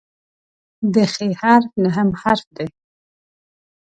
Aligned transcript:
د 0.93 0.95
"خ" 1.13 1.15
حرف 1.41 1.69
نهم 1.83 2.09
حرف 2.21 2.45
دی. 2.57 2.67